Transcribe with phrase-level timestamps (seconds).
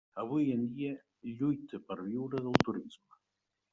[0.21, 0.93] Avui en dia
[1.41, 3.21] lluita per viure del turisme.